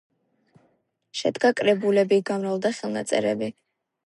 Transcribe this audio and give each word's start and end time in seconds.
შედგა 1.19 1.51
კრებულები, 1.61 2.19
გამრავლდა 2.31 2.73
ხელნაწერები. 2.79 3.53